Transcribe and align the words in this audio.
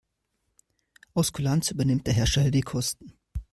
Aus 1.13 1.31
Kulanz 1.31 1.69
übernimmt 1.69 2.07
der 2.07 2.15
Hersteller 2.15 2.49
die 2.49 2.61
Kosten. 2.61 3.13